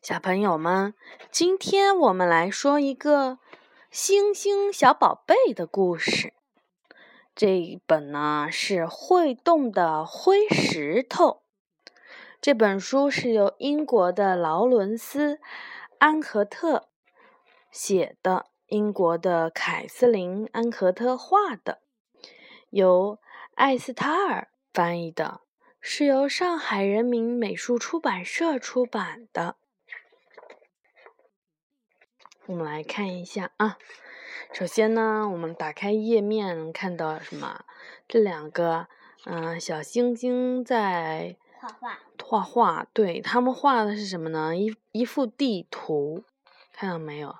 [0.00, 0.94] 小朋友们，
[1.32, 3.40] 今天我们来说一个
[3.90, 6.34] 星星小宝贝的故事。
[7.34, 11.42] 这一本呢是会动的灰石头。
[12.40, 15.34] 这本书是由英国的劳伦斯·
[15.98, 16.88] 安和特
[17.72, 21.80] 写的，英国的凯瑟琳·安和特画的，
[22.70, 23.18] 由
[23.56, 25.40] 艾斯塔尔翻译的，
[25.80, 29.56] 是由上海人民美术出版社出版的。
[32.48, 33.76] 我们来看一下啊，
[34.54, 37.66] 首先呢，我们打开页面，能看到什么？
[38.08, 38.88] 这两个
[39.26, 42.86] 嗯小星星在画画，画画。
[42.94, 44.56] 对他们画的是什么呢？
[44.56, 46.24] 一一幅地图，
[46.72, 47.36] 看到没有？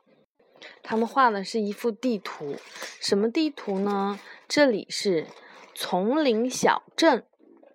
[0.83, 2.57] 他们画的是一幅地图，
[3.01, 4.21] 什么地图呢？
[4.47, 5.27] 这里是
[5.75, 7.25] 丛林小镇。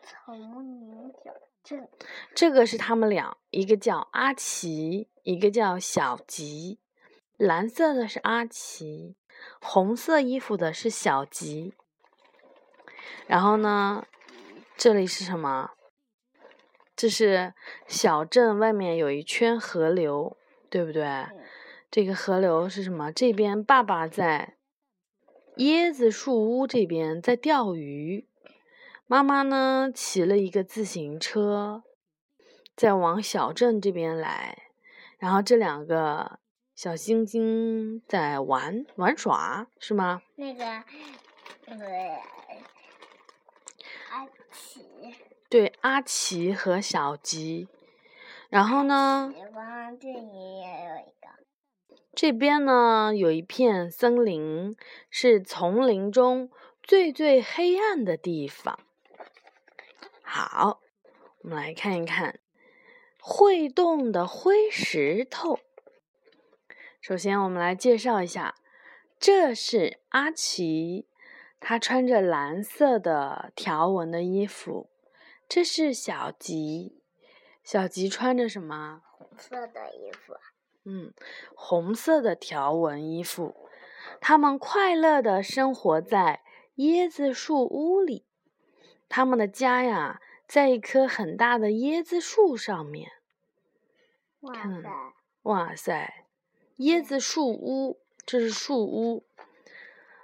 [0.04, 1.32] 丛林小
[1.64, 1.90] 镇。
[2.36, 6.78] 这个是他们俩，一个叫阿奇，一个叫小吉。
[7.38, 9.16] 蓝色的是阿奇，
[9.60, 11.74] 红色衣服的是小吉。
[13.26, 14.06] 然后呢，
[14.78, 15.72] 这里是什么？
[16.96, 17.56] 这是
[17.88, 20.38] 小镇外面有一圈河流，
[20.70, 21.26] 对不对？
[21.90, 23.12] 这个河流是什么？
[23.12, 24.58] 这边爸爸在
[25.58, 28.28] 椰子树屋这边在钓鱼，
[29.08, 31.84] 妈妈呢骑了一个自行车，
[32.76, 34.70] 在往小镇这边来。
[35.18, 36.40] 然后这两个。
[36.76, 40.24] 小星星在玩玩耍，是吗？
[40.36, 40.84] 那个，
[41.68, 41.86] 那个
[44.10, 44.82] 阿奇。
[45.50, 47.68] 对，阿奇和小吉。
[48.50, 49.32] 然后呢？
[50.02, 51.28] 这里也有一个。
[52.16, 54.76] 这边呢，有一片森林，
[55.12, 56.50] 是丛林中
[56.82, 58.80] 最最黑暗的地方。
[60.24, 60.80] 好，
[61.44, 62.40] 我们来看一看
[63.20, 65.60] 会动的灰石头。
[67.04, 68.56] 首先，我们来介绍一下，
[69.20, 71.06] 这是阿奇，
[71.60, 74.90] 他穿着蓝色的条纹的衣服。
[75.50, 77.02] 这是小吉，
[77.62, 79.02] 小吉穿着什么？
[79.10, 80.34] 红色的衣服。
[80.86, 81.14] 嗯，
[81.54, 83.54] 红色的条纹衣服。
[84.22, 86.42] 他们快乐的生活在
[86.78, 88.26] 椰子树屋里。
[89.10, 93.12] 他们的家呀，在一棵很大的椰子树上面。
[94.40, 95.14] 哇塞！
[95.42, 96.23] 哇塞！
[96.84, 99.24] 椰子树屋，这是树屋。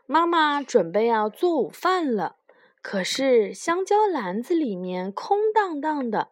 [0.06, 2.36] 妈妈准备要做午饭了，
[2.82, 6.32] 可是香蕉篮子里面空荡荡的，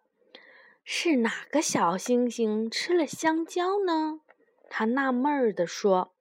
[0.84, 4.20] 是哪个小星星吃了香蕉呢？
[4.70, 6.12] 他纳闷儿地说。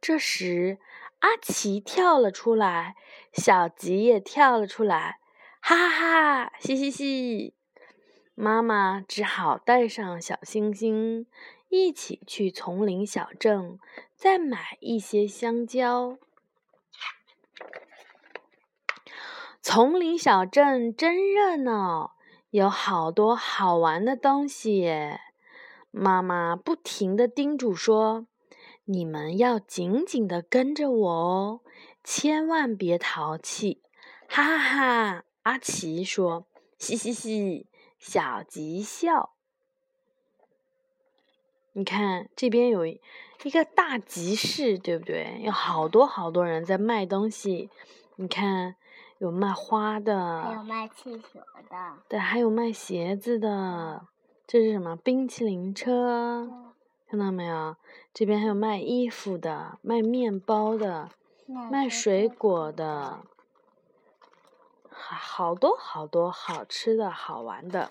[0.00, 0.78] 这时，
[1.20, 2.96] 阿奇跳了出来，
[3.32, 5.20] 小吉也跳了出来，
[5.60, 7.54] 哈哈哈，嘻嘻嘻。
[8.34, 11.26] 妈妈只好带上小星星。
[11.68, 13.78] 一起去丛林小镇，
[14.14, 16.18] 再买一些香蕉。
[19.60, 22.14] 丛林小镇真热闹，
[22.50, 24.90] 有好多好玩的东西。
[25.90, 28.26] 妈妈不停的叮嘱说
[28.86, 31.60] ：“你们要紧紧的跟着我哦，
[32.02, 33.82] 千万别淘气！”
[34.26, 36.46] 哈哈哈，阿奇说
[36.78, 37.66] ：“嘻嘻嘻。”
[37.98, 39.34] 小吉笑。
[41.78, 42.98] 你看这边有一
[43.52, 45.40] 个大集市，对不对？
[45.44, 47.70] 有好多好多人在卖东西。
[48.16, 48.74] 你看，
[49.18, 51.38] 有卖花的，还有卖气球
[51.70, 54.08] 的，对，还有卖鞋子的。
[54.44, 54.96] 这是什么？
[54.96, 56.50] 冰淇淋车，
[57.08, 57.76] 看到没有？
[58.12, 61.10] 这边还有卖衣服的，卖面包的，
[61.70, 63.20] 卖水果的，
[64.90, 67.88] 好好多好多好吃的好玩的。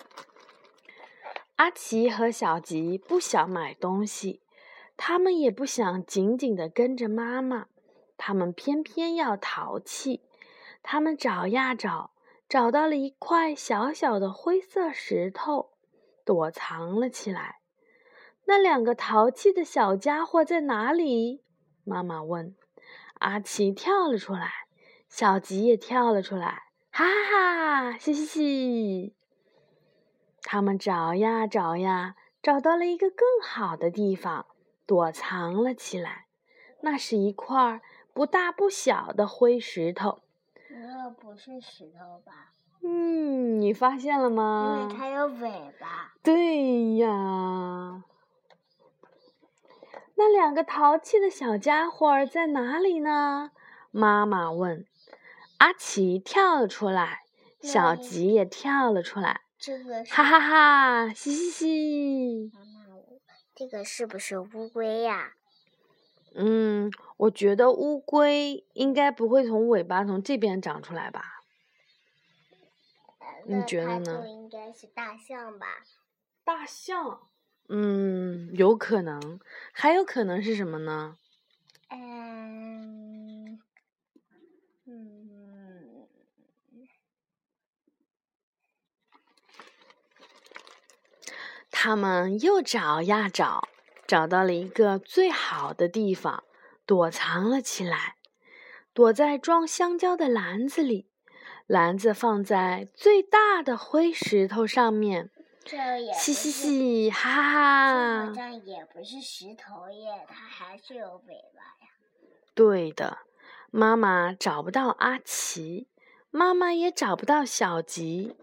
[1.58, 4.42] 阿奇和小吉不想买东西，
[4.96, 7.66] 他们也不想紧紧地跟着妈妈，
[8.16, 10.22] 他们偏偏要淘气。
[10.84, 12.12] 他们找呀找，
[12.48, 15.72] 找到了一块小小的灰色石头，
[16.24, 17.56] 躲藏了起来。
[18.44, 21.42] 那两个淘气的小家伙在哪里？
[21.82, 22.54] 妈妈问。
[23.14, 24.52] 阿奇跳了出来，
[25.08, 29.17] 小吉也跳了出来，哈哈哈，嘻嘻嘻。
[30.50, 34.46] 他们找呀找呀，找到了一个更好的地方，
[34.86, 36.24] 躲藏了起来。
[36.80, 37.82] 那是一块
[38.14, 40.20] 不大不小的灰石头。
[40.70, 42.52] 那不是石头吧？
[42.82, 44.78] 嗯，你发现了吗？
[44.80, 46.14] 因为它有尾巴。
[46.22, 48.02] 对呀。
[50.14, 53.50] 那两个淘气的小家伙在哪里呢？
[53.90, 54.86] 妈妈问。
[55.58, 57.24] 阿奇跳了出来，
[57.60, 59.42] 小吉也跳了出来。
[59.58, 62.52] 这个哈哈哈，嘻嘻嘻。
[62.54, 62.96] 妈妈，
[63.56, 65.34] 这个是不是乌龟呀？
[66.36, 71.42] 嗯，我觉得乌龟应该不会从尾巴从这边长出来吧？
[73.46, 74.28] 你觉得呢？
[74.28, 75.82] 应该是大象吧？
[76.44, 77.28] 大象，
[77.68, 79.40] 嗯，有可能，
[79.72, 81.18] 还有可能是什么呢？
[81.88, 83.58] 嗯，
[84.84, 86.06] 嗯，
[91.80, 93.68] 他们又找呀找，
[94.04, 96.42] 找到了一个最好的地方，
[96.84, 98.16] 躲藏了起来，
[98.92, 101.08] 躲在装香蕉的篮子里。
[101.68, 105.30] 篮子放在最大的灰石头上面，
[106.12, 108.26] 嘻嘻嘻，哈哈哈！
[108.26, 111.92] 好像也不是石头耶，它还是有尾巴呀。
[112.54, 113.18] 对的，
[113.70, 115.86] 妈妈找不到阿奇，
[116.32, 118.36] 妈妈也找不到小吉。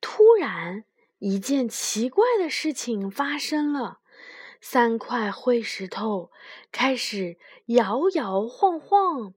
[0.00, 0.84] 突然，
[1.26, 4.00] 一件奇怪的事情发生了：
[4.60, 6.30] 三块灰石头
[6.70, 9.32] 开始摇摇晃晃。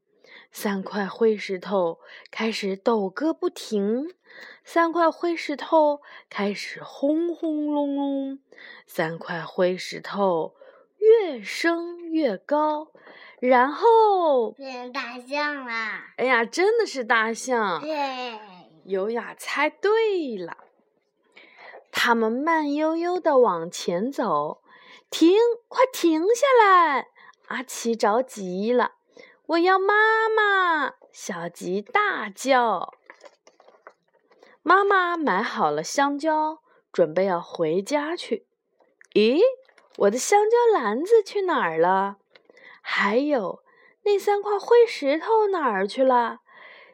[0.52, 4.14] 三块灰石头开始抖个不停，
[4.66, 8.40] 三块灰石头开始轰轰隆隆，
[8.86, 10.56] 三块灰石头
[10.98, 12.92] 越升越高，
[13.40, 16.14] 然后变成大象啦！
[16.18, 17.80] 哎呀，真的是大象！
[17.80, 18.38] 对，
[18.84, 20.66] 优雅猜对了。
[22.00, 24.62] 他们慢悠悠的往前走，
[25.10, 25.36] 停，
[25.68, 27.08] 快停下来！
[27.48, 28.92] 阿奇着急了。
[29.48, 30.94] 我要妈妈！
[31.12, 32.94] 小吉大叫。
[34.62, 36.60] 妈妈买好了香蕉，
[36.94, 38.46] 准备要回家去。
[39.14, 39.42] 咦，
[39.98, 42.18] 我的香蕉篮子去哪儿了？
[42.80, 43.64] 还有
[44.04, 46.42] 那三块灰石头哪儿去了？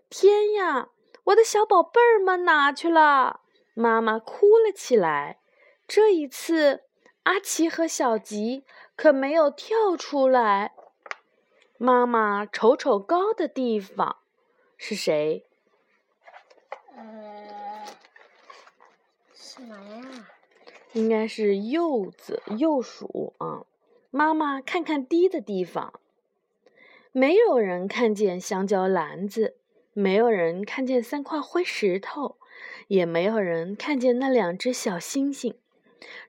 [0.09, 0.87] 天呀，
[1.25, 3.41] 我的小宝贝儿们哪去了？
[3.73, 5.39] 妈妈哭了起来。
[5.87, 6.83] 这一次，
[7.23, 8.63] 阿奇和小吉
[8.95, 10.73] 可没有跳出来。
[11.77, 14.17] 妈妈瞅瞅高的地方，
[14.77, 15.45] 是谁？
[16.95, 17.85] 呃，
[19.33, 20.27] 什么呀？
[20.93, 23.65] 应该是柚子、柚鼠啊。
[24.11, 25.99] 妈妈看看低的地方，
[27.11, 29.57] 没有人看见香蕉篮子，
[29.93, 32.37] 没有人看见三块灰石头，
[32.87, 35.55] 也没有人看见那两只小星星。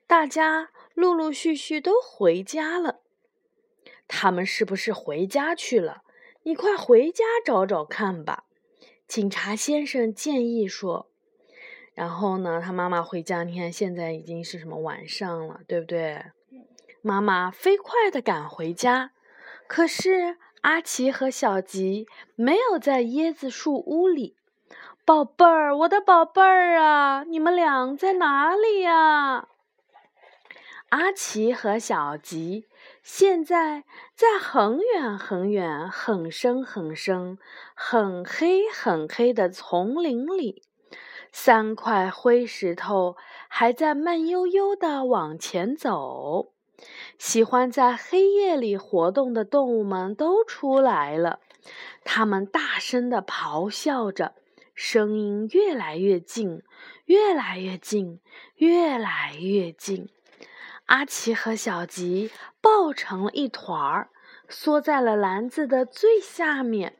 [0.07, 3.01] 大家陆陆续续都回家了。
[4.07, 6.03] 他们是不是回家去了？
[6.43, 8.45] 你快回家找找看吧。
[9.07, 11.09] 警察先生建议说。
[11.93, 16.25] 然后呢，他妈妈回家，你看现在已经是什么晚上了，对不对？
[17.01, 19.11] 妈妈飞快地赶回家，
[19.65, 24.35] 可是阿奇和小吉没有在椰子树屋里。
[25.05, 29.47] 宝贝儿，我的宝贝儿啊，你们俩在哪里呀？
[30.89, 32.67] 阿奇和小吉。
[33.03, 33.83] 现在
[34.15, 37.37] 在很远很远、很深很深、
[37.75, 40.63] 很黑很黑的丛林里，
[41.31, 43.15] 三块灰石头
[43.47, 46.51] 还在慢悠悠地往前走。
[47.19, 51.39] 喜欢在黑夜里活动的动物们都出来了，
[52.03, 54.33] 它们大声地咆哮着，
[54.75, 56.61] 声音越来越近，
[57.05, 58.19] 越来越近，
[58.55, 60.09] 越来越近。
[60.87, 62.29] 阿奇和小吉
[62.59, 64.09] 抱成了一团儿，
[64.49, 66.97] 缩在了篮子的最下面。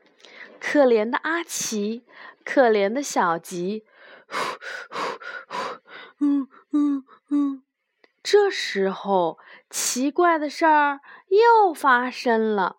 [0.60, 2.06] 可怜的阿奇，
[2.46, 3.84] 可怜的小吉，
[4.28, 4.38] 呼
[4.90, 5.80] 呼呼，
[6.20, 7.62] 嗯嗯嗯。
[8.24, 9.38] 这时候，
[9.70, 12.78] 奇怪的事儿又发生了：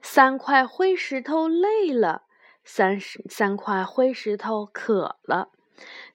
[0.00, 2.22] 三块灰石头累了，
[2.68, 5.50] 三十三块灰石头渴了，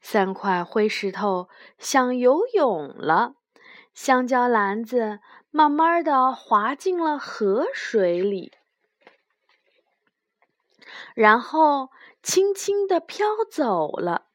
[0.02, 1.48] 三块灰石头
[1.80, 3.36] 想游泳了。
[3.94, 8.52] 香蕉篮子慢慢的滑进了河水里，
[11.16, 11.90] 然后
[12.22, 14.28] 轻轻的飘走了。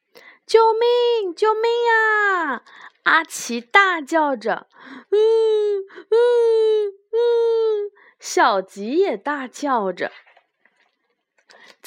[0.47, 1.35] 救命！
[1.35, 2.63] 救命啊！
[3.03, 4.69] 阿奇大叫着。
[5.11, 5.81] 嗯
[6.11, 10.13] 嗯嗯，小吉也大叫着。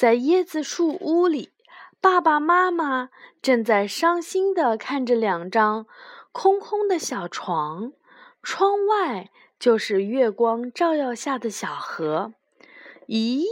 [0.00, 1.52] 在椰子树屋里，
[2.00, 3.10] 爸爸妈妈
[3.42, 5.84] 正在伤心的看着两张。
[6.32, 7.92] 空空的小床，
[8.42, 9.28] 窗外
[9.58, 12.32] 就是月光照耀下的小河。
[13.08, 13.44] 咦，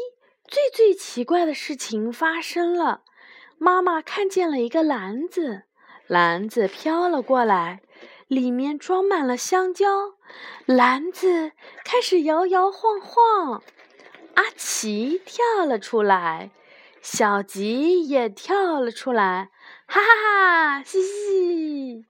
[0.47, 3.03] 最最奇怪的事情发生了！
[3.59, 5.65] 妈妈看见了一个篮子，
[6.07, 7.83] 篮子飘了过来，
[8.27, 10.15] 里面装满了香蕉。
[10.65, 11.53] 篮子
[11.85, 13.63] 开始摇摇晃晃，
[14.39, 16.53] 阿奇跳了出来，
[17.03, 19.51] 小吉也跳了出来，
[19.85, 22.07] 哈哈哈，嘻嘻。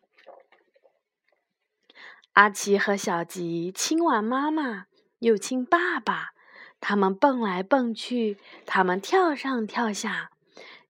[2.35, 4.89] 阿奇和小吉亲完妈妈，
[5.21, 6.33] 又亲爸爸，
[6.81, 10.29] 他们蹦来蹦去，他们跳上跳下，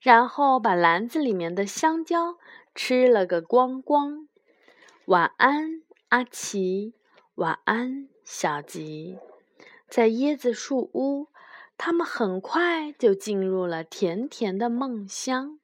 [0.00, 2.36] 然后把篮子里面的香蕉
[2.74, 4.26] 吃了个光光。
[5.04, 6.94] 晚安，阿奇。
[7.36, 9.20] 晚安，小吉。
[9.88, 11.28] 在椰子树屋，
[11.78, 15.58] 他们很快就进入了甜甜的梦乡。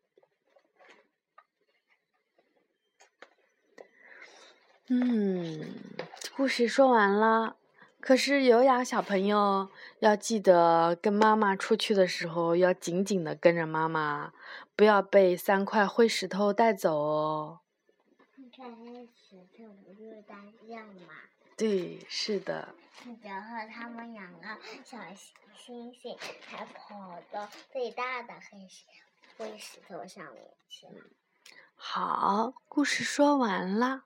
[4.88, 5.74] 嗯，
[6.36, 7.56] 故事说完了。
[8.00, 14.34] 可是有雅小朋友要记得，跟妈妈出去的时候要紧紧的跟着妈妈，
[14.76, 17.60] 不要被三块灰石头带走哦。
[18.36, 20.36] 三块灰石头不是大
[20.68, 21.14] 象吗？
[21.56, 22.74] 对，是的。
[23.22, 24.48] 然后他们两个
[24.84, 24.98] 小
[25.56, 28.84] 星星还跑到最大的黑石
[29.36, 31.04] 灰石头上面去了。
[31.74, 34.04] 好，故事说完了。